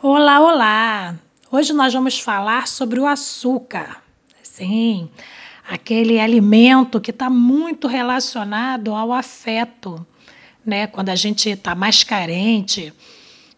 Olá, 0.00 0.38
olá! 0.38 1.16
Hoje 1.50 1.72
nós 1.72 1.92
vamos 1.92 2.20
falar 2.20 2.68
sobre 2.68 3.00
o 3.00 3.06
açúcar. 3.06 4.00
Sim, 4.44 5.10
aquele 5.68 6.20
alimento 6.20 7.00
que 7.00 7.10
está 7.10 7.28
muito 7.28 7.88
relacionado 7.88 8.94
ao 8.94 9.12
afeto, 9.12 10.06
né? 10.64 10.86
Quando 10.86 11.08
a 11.08 11.16
gente 11.16 11.50
está 11.50 11.74
mais 11.74 12.04
carente, 12.04 12.94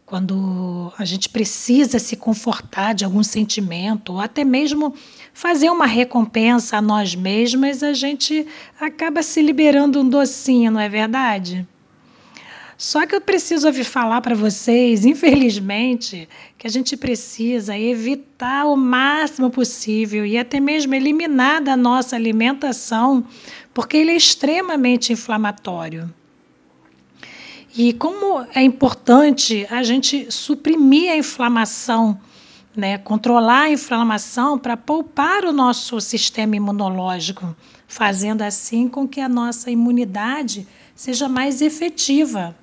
quando 0.06 0.90
a 0.96 1.04
gente 1.04 1.28
precisa 1.28 1.98
se 1.98 2.16
confortar 2.16 2.94
de 2.94 3.04
algum 3.04 3.22
sentimento, 3.22 4.14
ou 4.14 4.18
até 4.18 4.42
mesmo 4.42 4.94
fazer 5.34 5.68
uma 5.68 5.84
recompensa 5.84 6.78
a 6.78 6.82
nós 6.82 7.14
mesmas, 7.14 7.82
a 7.82 7.92
gente 7.92 8.46
acaba 8.80 9.22
se 9.22 9.42
liberando 9.42 10.00
um 10.00 10.08
docinho, 10.08 10.70
não 10.70 10.80
é 10.80 10.88
verdade? 10.88 11.68
Só 12.80 13.06
que 13.06 13.14
eu 13.14 13.20
preciso 13.20 13.66
ouvir 13.66 13.84
falar 13.84 14.22
para 14.22 14.34
vocês, 14.34 15.04
infelizmente, 15.04 16.26
que 16.56 16.66
a 16.66 16.70
gente 16.70 16.96
precisa 16.96 17.76
evitar 17.76 18.64
o 18.64 18.74
máximo 18.74 19.50
possível 19.50 20.24
e 20.24 20.38
até 20.38 20.58
mesmo 20.58 20.94
eliminar 20.94 21.60
da 21.60 21.76
nossa 21.76 22.16
alimentação, 22.16 23.22
porque 23.74 23.98
ele 23.98 24.12
é 24.12 24.16
extremamente 24.16 25.12
inflamatório. 25.12 26.10
E 27.76 27.92
como 27.92 28.46
é 28.54 28.62
importante 28.62 29.66
a 29.70 29.82
gente 29.82 30.32
suprimir 30.32 31.12
a 31.12 31.16
inflamação, 31.18 32.18
né, 32.74 32.96
controlar 32.96 33.64
a 33.64 33.70
inflamação 33.70 34.58
para 34.58 34.74
poupar 34.74 35.44
o 35.44 35.52
nosso 35.52 36.00
sistema 36.00 36.56
imunológico, 36.56 37.54
fazendo 37.86 38.40
assim 38.40 38.88
com 38.88 39.06
que 39.06 39.20
a 39.20 39.28
nossa 39.28 39.70
imunidade 39.70 40.66
seja 40.94 41.28
mais 41.28 41.60
efetiva. 41.60 42.56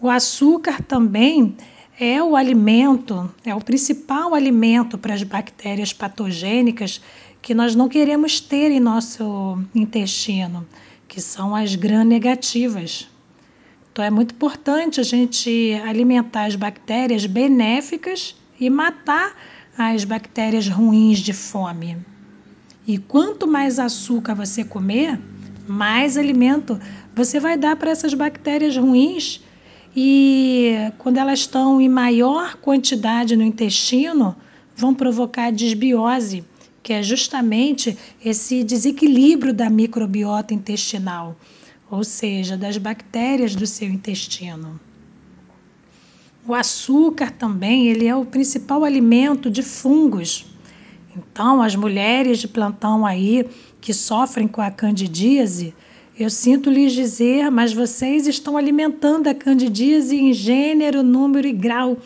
O 0.00 0.08
açúcar 0.08 0.80
também 0.80 1.56
é 1.98 2.22
o 2.22 2.36
alimento, 2.36 3.28
é 3.44 3.52
o 3.52 3.60
principal 3.60 4.32
alimento 4.32 4.96
para 4.96 5.12
as 5.12 5.24
bactérias 5.24 5.92
patogênicas 5.92 7.00
que 7.42 7.52
nós 7.52 7.74
não 7.74 7.88
queremos 7.88 8.38
ter 8.38 8.70
em 8.70 8.78
nosso 8.78 9.58
intestino, 9.74 10.64
que 11.08 11.20
são 11.20 11.52
as 11.52 11.74
gram-negativas. 11.74 13.08
Então 13.90 14.04
é 14.04 14.10
muito 14.10 14.36
importante 14.36 15.00
a 15.00 15.02
gente 15.02 15.74
alimentar 15.84 16.44
as 16.44 16.54
bactérias 16.54 17.26
benéficas 17.26 18.36
e 18.60 18.70
matar 18.70 19.34
as 19.76 20.04
bactérias 20.04 20.68
ruins 20.68 21.18
de 21.18 21.32
fome. 21.32 21.96
E 22.86 22.98
quanto 22.98 23.48
mais 23.48 23.80
açúcar 23.80 24.36
você 24.36 24.62
comer, 24.62 25.18
mais 25.66 26.16
alimento 26.16 26.78
você 27.16 27.40
vai 27.40 27.58
dar 27.58 27.74
para 27.74 27.90
essas 27.90 28.14
bactérias 28.14 28.76
ruins 28.76 29.42
e 29.94 30.92
quando 30.98 31.18
elas 31.18 31.40
estão 31.40 31.80
em 31.80 31.88
maior 31.88 32.56
quantidade 32.56 33.36
no 33.36 33.42
intestino, 33.42 34.36
vão 34.76 34.94
provocar 34.94 35.50
desbiose, 35.50 36.44
que 36.82 36.92
é 36.92 37.02
justamente 37.02 37.96
esse 38.24 38.62
desequilíbrio 38.62 39.52
da 39.52 39.68
microbiota 39.68 40.54
intestinal, 40.54 41.36
ou 41.90 42.04
seja, 42.04 42.56
das 42.56 42.78
bactérias 42.78 43.54
do 43.54 43.66
seu 43.66 43.88
intestino. 43.88 44.78
O 46.46 46.54
açúcar 46.54 47.30
também, 47.30 47.88
ele 47.88 48.06
é 48.06 48.16
o 48.16 48.24
principal 48.24 48.84
alimento 48.84 49.50
de 49.50 49.62
fungos. 49.62 50.46
Então, 51.14 51.60
as 51.60 51.74
mulheres 51.74 52.38
de 52.38 52.48
plantão 52.48 53.04
aí 53.04 53.46
que 53.80 53.92
sofrem 53.92 54.48
com 54.48 54.62
a 54.62 54.70
candidíase, 54.70 55.74
eu 56.18 56.28
sinto 56.28 56.68
lhes 56.68 56.92
dizer, 56.92 57.48
mas 57.48 57.72
vocês 57.72 58.26
estão 58.26 58.56
alimentando 58.56 59.28
a 59.28 59.34
candidíase 59.34 60.16
em 60.16 60.32
gênero, 60.32 61.02
número 61.02 61.46
e 61.46 61.52
grau 61.52 61.96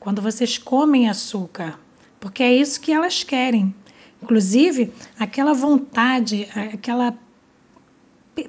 quando 0.00 0.22
vocês 0.22 0.56
comem 0.56 1.08
açúcar, 1.08 1.78
porque 2.18 2.42
é 2.42 2.54
isso 2.54 2.80
que 2.80 2.92
elas 2.92 3.22
querem. 3.22 3.74
Inclusive, 4.22 4.90
aquela 5.18 5.52
vontade, 5.52 6.48
aquela 6.72 7.14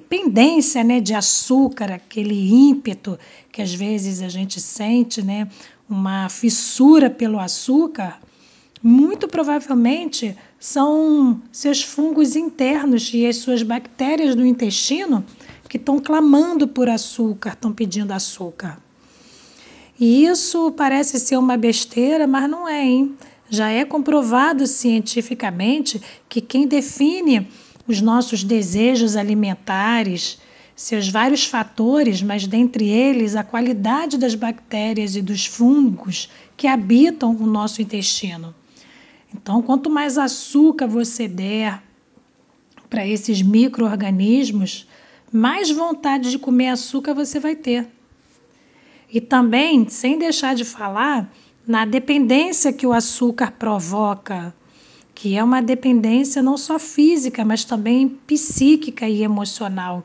pendência 0.08 0.82
né, 0.82 1.00
de 1.00 1.14
açúcar, 1.14 1.92
aquele 1.92 2.50
ímpeto 2.50 3.18
que 3.52 3.60
às 3.60 3.74
vezes 3.74 4.22
a 4.22 4.28
gente 4.28 4.58
sente, 4.58 5.22
né, 5.22 5.48
uma 5.88 6.28
fissura 6.28 7.10
pelo 7.10 7.38
açúcar, 7.38 8.18
muito 8.82 9.28
provavelmente 9.28 10.36
são 10.58 11.40
seus 11.52 11.82
fungos 11.82 12.34
internos 12.34 13.10
e 13.12 13.26
as 13.26 13.36
suas 13.36 13.62
bactérias 13.62 14.34
do 14.34 14.44
intestino 14.44 15.24
que 15.68 15.76
estão 15.76 15.98
clamando 15.98 16.66
por 16.66 16.88
açúcar, 16.88 17.50
estão 17.50 17.72
pedindo 17.72 18.12
açúcar. 18.12 18.78
E 19.98 20.24
isso 20.24 20.72
parece 20.72 21.20
ser 21.20 21.36
uma 21.36 21.56
besteira, 21.56 22.26
mas 22.26 22.48
não 22.48 22.66
é, 22.66 22.84
hein? 22.84 23.14
Já 23.50 23.68
é 23.68 23.84
comprovado 23.84 24.66
cientificamente 24.66 26.00
que 26.28 26.40
quem 26.40 26.66
define 26.66 27.46
os 27.86 28.00
nossos 28.00 28.42
desejos 28.42 29.14
alimentares, 29.14 30.38
seus 30.74 31.08
vários 31.08 31.44
fatores, 31.44 32.22
mas 32.22 32.46
dentre 32.46 32.88
eles 32.88 33.36
a 33.36 33.44
qualidade 33.44 34.16
das 34.16 34.34
bactérias 34.34 35.16
e 35.16 35.20
dos 35.20 35.44
fungos 35.44 36.30
que 36.56 36.66
habitam 36.66 37.36
o 37.36 37.46
nosso 37.46 37.82
intestino. 37.82 38.54
Então, 39.34 39.62
quanto 39.62 39.88
mais 39.88 40.18
açúcar 40.18 40.86
você 40.86 41.28
der 41.28 41.82
para 42.88 43.06
esses 43.06 43.40
micro-organismos, 43.40 44.88
mais 45.32 45.70
vontade 45.70 46.30
de 46.30 46.38
comer 46.38 46.68
açúcar 46.68 47.14
você 47.14 47.38
vai 47.38 47.54
ter. 47.54 47.86
E 49.12 49.20
também, 49.20 49.88
sem 49.88 50.18
deixar 50.18 50.54
de 50.54 50.64
falar, 50.64 51.32
na 51.66 51.84
dependência 51.84 52.72
que 52.72 52.86
o 52.86 52.92
açúcar 52.92 53.52
provoca, 53.52 54.54
que 55.14 55.36
é 55.36 55.44
uma 55.44 55.60
dependência 55.60 56.42
não 56.42 56.56
só 56.56 56.78
física, 56.78 57.44
mas 57.44 57.64
também 57.64 58.08
psíquica 58.08 59.08
e 59.08 59.22
emocional, 59.22 60.02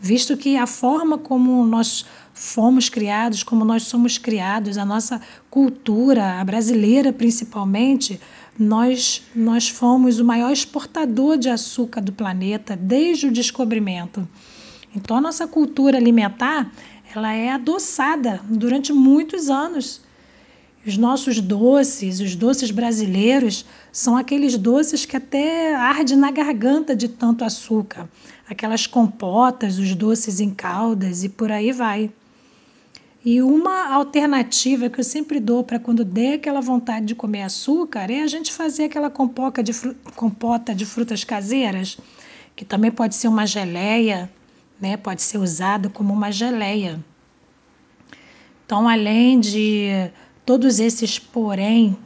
visto 0.00 0.36
que 0.36 0.56
a 0.56 0.66
forma 0.66 1.18
como 1.18 1.64
nós 1.66 2.04
fomos 2.32 2.88
criados, 2.88 3.42
como 3.42 3.64
nós 3.64 3.84
somos 3.84 4.18
criados, 4.18 4.76
a 4.76 4.84
nossa 4.84 5.20
cultura, 5.50 6.40
a 6.40 6.44
brasileira 6.44 7.12
principalmente, 7.12 8.20
nós, 8.58 9.22
nós 9.34 9.68
fomos 9.68 10.18
o 10.18 10.24
maior 10.24 10.52
exportador 10.52 11.36
de 11.36 11.48
açúcar 11.48 12.00
do 12.00 12.12
planeta 12.12 12.76
desde 12.76 13.26
o 13.26 13.32
descobrimento. 13.32 14.26
Então, 14.94 15.16
a 15.16 15.20
nossa 15.20 15.46
cultura 15.46 15.98
alimentar 15.98 16.70
ela 17.14 17.32
é 17.32 17.50
adoçada 17.50 18.40
durante 18.48 18.92
muitos 18.92 19.48
anos. 19.48 20.00
Os 20.86 20.96
nossos 20.96 21.40
doces, 21.40 22.20
os 22.20 22.34
doces 22.34 22.70
brasileiros, 22.70 23.64
são 23.92 24.16
aqueles 24.16 24.58
doces 24.58 25.06
que 25.06 25.16
até 25.16 25.74
arde 25.74 26.16
na 26.16 26.30
garganta 26.30 26.94
de 26.94 27.08
tanto 27.08 27.44
açúcar. 27.44 28.08
Aquelas 28.48 28.86
compotas, 28.86 29.78
os 29.78 29.94
doces 29.94 30.40
em 30.40 30.50
caldas 30.50 31.24
e 31.24 31.28
por 31.28 31.50
aí 31.50 31.72
vai. 31.72 32.10
E 33.24 33.40
uma 33.40 33.88
alternativa 33.94 34.90
que 34.90 35.00
eu 35.00 35.04
sempre 35.04 35.40
dou 35.40 35.64
para 35.64 35.78
quando 35.78 36.04
der 36.04 36.34
aquela 36.34 36.60
vontade 36.60 37.06
de 37.06 37.14
comer 37.14 37.40
açúcar 37.40 38.10
é 38.10 38.20
a 38.20 38.26
gente 38.26 38.52
fazer 38.52 38.84
aquela 38.84 39.08
compoca 39.08 39.62
de 39.62 39.72
compota 40.14 40.74
de 40.74 40.84
frutas 40.84 41.24
caseiras, 41.24 41.96
que 42.54 42.66
também 42.66 42.90
pode 42.90 43.14
ser 43.14 43.28
uma 43.28 43.46
geleia, 43.46 44.30
né? 44.78 44.98
pode 44.98 45.22
ser 45.22 45.38
usado 45.38 45.88
como 45.88 46.12
uma 46.12 46.30
geleia. 46.30 47.02
Então, 48.66 48.86
além 48.86 49.40
de 49.40 49.88
todos 50.44 50.78
esses 50.78 51.18
porém 51.18 51.96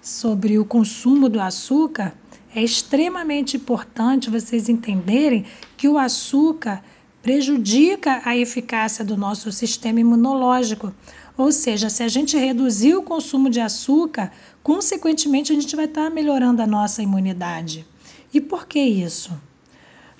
sobre 0.00 0.60
o 0.60 0.64
consumo 0.64 1.28
do 1.28 1.40
açúcar, 1.40 2.14
é 2.54 2.62
extremamente 2.62 3.56
importante 3.56 4.30
vocês 4.30 4.68
entenderem 4.68 5.44
que 5.76 5.88
o 5.88 5.98
açúcar 5.98 6.84
prejudica 7.22 8.20
a 8.24 8.36
eficácia 8.36 9.04
do 9.04 9.16
nosso 9.16 9.52
sistema 9.52 10.00
imunológico. 10.00 10.92
Ou 11.38 11.52
seja, 11.52 11.88
se 11.88 12.02
a 12.02 12.08
gente 12.08 12.36
reduzir 12.36 12.96
o 12.96 13.02
consumo 13.02 13.48
de 13.48 13.60
açúcar, 13.60 14.32
consequentemente 14.62 15.52
a 15.52 15.54
gente 15.54 15.76
vai 15.76 15.84
estar 15.84 16.10
melhorando 16.10 16.60
a 16.60 16.66
nossa 16.66 17.02
imunidade. 17.02 17.86
E 18.34 18.40
por 18.40 18.66
que 18.66 18.80
isso? 18.80 19.30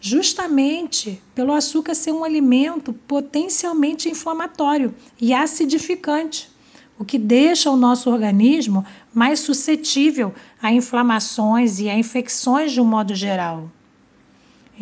Justamente 0.00 1.20
pelo 1.34 1.52
açúcar 1.52 1.94
ser 1.94 2.12
um 2.12 2.24
alimento 2.24 2.92
potencialmente 2.92 4.08
inflamatório 4.08 4.94
e 5.20 5.34
acidificante, 5.34 6.50
o 6.98 7.04
que 7.04 7.18
deixa 7.18 7.70
o 7.70 7.76
nosso 7.76 8.10
organismo 8.10 8.84
mais 9.12 9.40
suscetível 9.40 10.32
a 10.60 10.72
inflamações 10.72 11.80
e 11.80 11.88
a 11.88 11.98
infecções 11.98 12.72
de 12.72 12.80
um 12.80 12.84
modo 12.84 13.14
geral. 13.14 13.70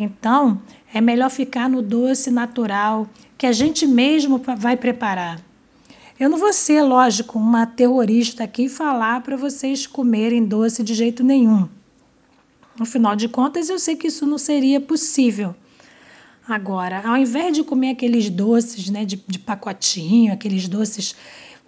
Então, 0.03 0.59
é 0.91 0.99
melhor 0.99 1.29
ficar 1.29 1.69
no 1.69 1.79
doce 1.79 2.31
natural 2.31 3.07
que 3.37 3.45
a 3.45 3.51
gente 3.51 3.85
mesmo 3.85 4.41
vai 4.57 4.75
preparar. 4.75 5.39
Eu 6.19 6.27
não 6.27 6.39
vou 6.39 6.51
ser, 6.51 6.81
lógico, 6.81 7.37
uma 7.37 7.67
terrorista 7.67 8.43
aqui 8.43 8.65
e 8.65 8.69
falar 8.69 9.21
para 9.21 9.37
vocês 9.37 9.85
comerem 9.85 10.43
doce 10.43 10.83
de 10.83 10.95
jeito 10.95 11.23
nenhum. 11.23 11.69
Afinal 12.79 13.15
de 13.15 13.27
contas, 13.27 13.69
eu 13.69 13.77
sei 13.77 13.95
que 13.95 14.07
isso 14.07 14.25
não 14.25 14.39
seria 14.39 14.81
possível. 14.81 15.55
Agora, 16.47 17.07
ao 17.07 17.15
invés 17.15 17.53
de 17.53 17.63
comer 17.63 17.91
aqueles 17.91 18.27
doces 18.27 18.89
né, 18.89 19.05
de, 19.05 19.23
de 19.27 19.37
pacotinho, 19.37 20.33
aqueles 20.33 20.67
doces 20.67 21.15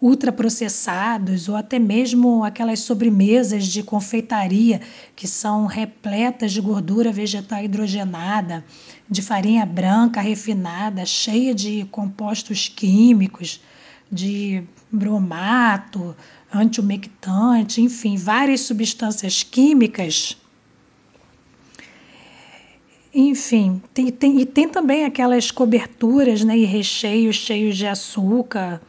ultraprocessados 0.03 1.47
ou 1.47 1.55
até 1.55 1.79
mesmo 1.79 2.43
aquelas 2.43 2.81
sobremesas 2.81 3.63
de 3.63 3.81
confeitaria 3.81 4.81
que 5.15 5.25
são 5.25 5.65
repletas 5.65 6.51
de 6.51 6.59
gordura 6.59 7.09
vegetal 7.09 7.63
hidrogenada, 7.63 8.65
de 9.09 9.21
farinha 9.21 9.65
branca 9.65 10.19
refinada, 10.19 11.05
cheia 11.05 11.55
de 11.55 11.87
compostos 11.89 12.67
químicos, 12.67 13.61
de 14.11 14.65
bromato, 14.91 16.13
antiumectante, 16.53 17.81
enfim, 17.81 18.17
várias 18.17 18.59
substâncias 18.59 19.41
químicas. 19.41 20.35
Enfim, 23.15 23.81
tem, 23.93 24.11
tem, 24.11 24.41
e 24.41 24.45
tem 24.45 24.67
também 24.67 25.05
aquelas 25.05 25.49
coberturas 25.49 26.43
né, 26.43 26.57
e 26.57 26.65
recheios 26.65 27.37
cheios 27.37 27.77
de 27.77 27.87
açúcar, 27.87 28.81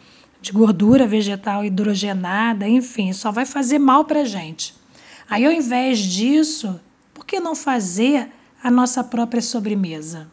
de 0.45 0.53
gordura 0.53 1.07
vegetal 1.07 1.65
hidrogenada, 1.65 2.69
enfim, 2.69 3.15
só 3.15 3.33
vai 3.33 3.47
fazer 3.47 3.79
mal 3.79 4.05
para 4.05 4.21
a 4.21 4.25
gente. 4.27 4.75
Aí, 5.29 5.47
ao 5.47 5.51
invés 5.51 5.99
disso, 5.99 6.79
por 7.15 7.25
que 7.25 7.41
não 7.41 7.55
fazer 7.55 8.29
a 8.63 8.71
nossa 8.71 9.03
própria 9.03 9.41
sobremesa? 9.41 10.29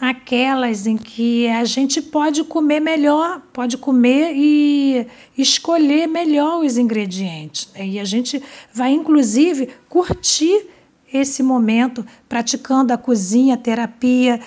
Aquelas 0.00 0.88
em 0.88 0.96
que 0.96 1.46
a 1.46 1.64
gente 1.64 2.02
pode 2.02 2.42
comer 2.42 2.80
melhor, 2.80 3.40
pode 3.52 3.78
comer 3.78 4.32
e 4.34 5.06
escolher 5.38 6.08
melhor 6.08 6.64
os 6.64 6.76
ingredientes. 6.76 7.68
Né? 7.72 7.86
E 7.86 8.00
a 8.00 8.04
gente 8.04 8.42
vai, 8.72 8.90
inclusive, 8.90 9.68
curtir 9.88 10.66
esse 11.12 11.40
momento 11.40 12.04
praticando 12.28 12.92
a 12.92 12.98
cozinha, 12.98 13.54
a 13.54 13.58
terapia 13.58 14.40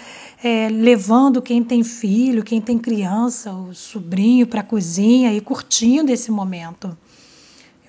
é, 0.43 0.69
levando 0.69 1.41
quem 1.41 1.63
tem 1.63 1.83
filho, 1.83 2.43
quem 2.43 2.61
tem 2.61 2.77
criança, 2.77 3.51
o 3.51 3.73
sobrinho 3.73 4.45
para 4.45 4.61
a 4.61 4.63
cozinha 4.63 5.33
e 5.33 5.41
curtindo 5.41 6.11
esse 6.11 6.31
momento. 6.31 6.95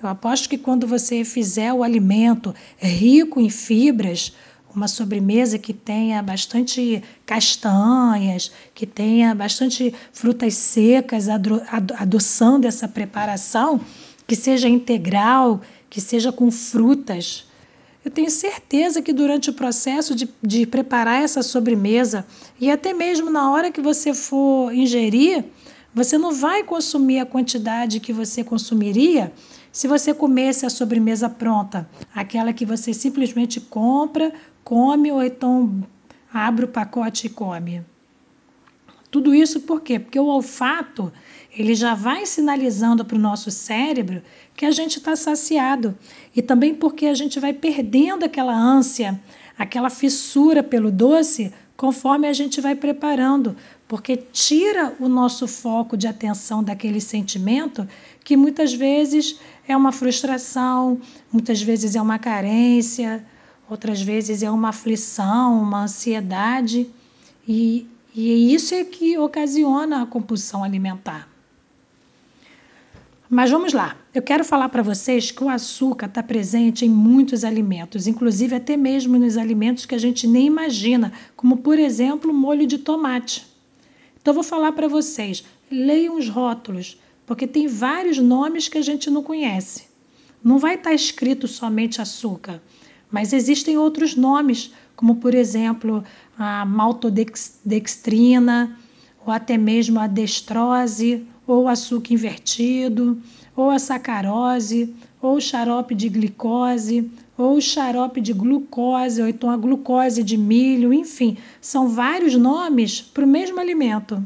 Eu 0.01 0.09
aposto 0.09 0.49
que 0.49 0.57
quando 0.57 0.87
você 0.87 1.23
fizer 1.23 1.73
o 1.73 1.83
alimento 1.83 2.55
rico 2.77 3.39
em 3.39 3.49
fibras, 3.49 4.33
uma 4.73 4.87
sobremesa 4.87 5.57
que 5.59 5.73
tenha 5.73 6.21
bastante 6.23 7.03
castanhas, 7.25 8.51
que 8.73 8.85
tenha 8.85 9.35
bastante 9.35 9.93
frutas 10.13 10.53
secas 10.53 11.27
adoçando 11.97 12.67
essa 12.67 12.87
preparação, 12.87 13.81
que 14.25 14.35
seja 14.35 14.69
integral, 14.69 15.61
que 15.89 15.99
seja 15.99 16.31
com 16.31 16.49
frutas 16.51 17.48
eu 18.03 18.09
tenho 18.09 18.29
certeza 18.29 19.01
que 19.01 19.11
durante 19.11 19.49
o 19.49 19.53
processo 19.53 20.15
de, 20.15 20.29
de 20.41 20.65
preparar 20.65 21.21
essa 21.21 21.43
sobremesa 21.43 22.25
e 22.59 22.71
até 22.71 22.93
mesmo 22.93 23.29
na 23.29 23.51
hora 23.51 23.71
que 23.71 23.81
você 23.81 24.13
for 24.13 24.73
ingerir, 24.73 25.43
você 25.93 26.17
não 26.17 26.31
vai 26.31 26.63
consumir 26.63 27.19
a 27.19 27.25
quantidade 27.25 27.99
que 27.99 28.13
você 28.13 28.43
consumiria 28.43 29.33
se 29.71 29.87
você 29.87 30.13
comesse 30.13 30.65
a 30.65 30.69
sobremesa 30.69 31.29
pronta, 31.29 31.89
aquela 32.13 32.53
que 32.53 32.65
você 32.65 32.93
simplesmente 32.93 33.59
compra, 33.59 34.33
come 34.63 35.11
ou 35.11 35.23
então 35.23 35.83
abre 36.33 36.65
o 36.65 36.69
pacote 36.69 37.27
e 37.27 37.29
come. 37.29 37.83
Tudo 39.11 39.33
isso 39.33 39.61
por 39.61 39.81
quê? 39.81 39.99
Porque 39.99 40.19
o 40.19 40.25
olfato 40.25 41.11
ele 41.51 41.73
já 41.73 41.95
vai 41.95 42.25
sinalizando 42.25 43.03
para 43.03 43.17
o 43.17 43.21
nosso 43.21 43.49
cérebro 43.49 44.21
que 44.55 44.65
a 44.65 44.71
gente 44.71 44.97
está 44.97 45.15
saciado. 45.15 45.97
E 46.35 46.41
também 46.41 46.75
porque 46.75 47.07
a 47.07 47.13
gente 47.13 47.39
vai 47.39 47.53
perdendo 47.53 48.23
aquela 48.23 48.55
ânsia, 48.55 49.19
aquela 49.57 49.89
fissura 49.89 50.61
pelo 50.61 50.91
doce 50.91 51.51
conforme 51.75 52.27
a 52.27 52.33
gente 52.33 52.59
vai 52.59 52.75
preparando, 52.75 53.55
porque 53.87 54.17
tira 54.17 54.93
o 54.99 55.07
nosso 55.07 55.47
foco 55.47 55.95
de 55.95 56.07
atenção 56.07 56.61
daquele 56.61 56.99
sentimento 56.99 57.87
que 58.21 58.35
muitas 58.35 58.73
vezes 58.73 59.39
é 59.65 59.77
uma 59.77 59.93
frustração, 59.93 60.99
muitas 61.31 61.61
vezes 61.61 61.95
é 61.95 62.01
uma 62.01 62.19
carência, 62.19 63.25
outras 63.69 64.01
vezes 64.01 64.43
é 64.43 64.51
uma 64.51 64.69
aflição, 64.69 65.61
uma 65.61 65.83
ansiedade. 65.83 66.89
E, 67.47 67.87
e 68.15 68.53
isso 68.53 68.73
é 68.73 68.83
que 68.83 69.17
ocasiona 69.17 70.01
a 70.01 70.05
compulsão 70.05 70.63
alimentar. 70.63 71.29
Mas 73.29 73.51
vamos 73.51 73.73
lá. 73.73 73.95
Eu 74.11 74.23
quero 74.23 74.43
falar 74.43 74.69
para 74.69 74.81
vocês 74.81 75.29
que 75.29 75.43
o 75.43 75.49
açúcar 75.49 76.07
está 76.07 76.23
presente 76.23 76.83
em 76.83 76.89
muitos 76.89 77.43
alimentos, 77.43 78.07
inclusive 78.07 78.55
até 78.55 78.75
mesmo 78.75 79.19
nos 79.19 79.37
alimentos 79.37 79.85
que 79.85 79.93
a 79.93 79.99
gente 79.99 80.25
nem 80.25 80.47
imagina, 80.47 81.13
como 81.35 81.57
por 81.57 81.77
exemplo 81.77 82.31
o 82.31 82.33
molho 82.33 82.65
de 82.65 82.79
tomate. 82.79 83.45
Então 84.19 84.33
vou 84.33 84.41
falar 84.41 84.71
para 84.71 84.87
vocês, 84.87 85.45
leiam 85.69 86.17
os 86.17 86.27
rótulos, 86.27 86.99
porque 87.23 87.45
tem 87.45 87.67
vários 87.67 88.17
nomes 88.17 88.67
que 88.67 88.79
a 88.79 88.81
gente 88.81 89.11
não 89.11 89.21
conhece. 89.21 89.83
Não 90.43 90.57
vai 90.57 90.73
estar 90.73 90.89
tá 90.89 90.95
escrito 90.95 91.47
somente 91.47 92.01
açúcar, 92.01 92.59
mas 93.11 93.33
existem 93.33 93.77
outros 93.77 94.15
nomes, 94.15 94.73
como 94.95 95.15
por 95.15 95.33
exemplo 95.33 96.03
a 96.37 96.65
maltodextrina, 96.65 98.77
ou 99.25 99.33
até 99.33 99.57
mesmo 99.57 99.99
a 99.99 100.07
destrose, 100.07 101.25
ou 101.45 101.67
açúcar 101.67 102.13
invertido, 102.13 103.21
ou 103.55 103.69
a 103.69 103.79
sacarose, 103.79 104.93
ou 105.21 105.41
xarope 105.41 105.95
de 105.95 106.07
glicose, 106.07 107.09
ou 107.37 107.59
xarope 107.59 108.21
de 108.21 108.33
glucose, 108.33 109.21
ou 109.21 109.27
então 109.27 109.49
a 109.49 109.57
glucose 109.57 110.23
de 110.23 110.37
milho, 110.37 110.93
enfim, 110.93 111.37
são 111.59 111.87
vários 111.87 112.35
nomes 112.35 113.01
para 113.01 113.25
o 113.25 113.27
mesmo 113.27 113.59
alimento. 113.59 114.23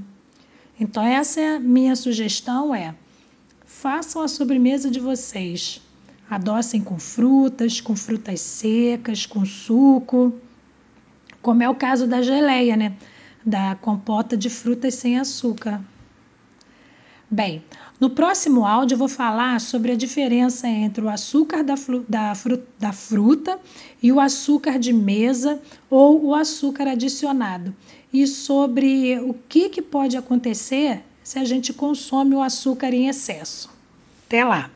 Então 0.79 1.03
essa 1.03 1.39
é 1.39 1.55
a 1.55 1.59
minha 1.59 1.95
sugestão 1.95 2.73
é: 2.73 2.93
façam 3.65 4.21
a 4.21 4.27
sobremesa 4.27 4.89
de 4.89 4.99
vocês. 4.99 5.81
Adocem 6.33 6.81
com 6.81 6.97
frutas, 6.97 7.79
com 7.79 7.95
frutas 7.95 8.41
secas, 8.41 9.25
com 9.25 9.45
suco, 9.45 10.33
como 11.43 11.61
é 11.61 11.69
o 11.69 11.75
caso 11.75 12.07
da 12.07 12.21
geleia, 12.21 12.75
né? 12.75 12.95
Da 13.45 13.75
compota 13.75 14.35
de 14.35 14.49
frutas 14.49 14.95
sem 14.95 15.19
açúcar. 15.19 15.79
Bem, 17.29 17.63
no 17.99 18.09
próximo 18.09 18.65
áudio 18.65 18.95
eu 18.95 18.99
vou 18.99 19.07
falar 19.07 19.59
sobre 19.59 19.91
a 19.91 19.95
diferença 19.95 20.67
entre 20.67 21.03
o 21.03 21.09
açúcar 21.09 21.63
da, 21.63 21.75
da, 22.07 22.33
da 22.79 22.93
fruta 22.93 23.59
e 24.01 24.11
o 24.11 24.19
açúcar 24.19 24.79
de 24.79 24.93
mesa 24.93 25.61
ou 25.89 26.25
o 26.25 26.35
açúcar 26.35 26.87
adicionado 26.87 27.75
e 28.11 28.25
sobre 28.27 29.19
o 29.19 29.33
que, 29.33 29.69
que 29.69 29.81
pode 29.81 30.15
acontecer 30.15 31.03
se 31.23 31.39
a 31.39 31.43
gente 31.43 31.73
consome 31.73 32.35
o 32.35 32.41
açúcar 32.41 32.93
em 32.93 33.07
excesso. 33.07 33.69
Até 34.27 34.43
lá! 34.43 34.69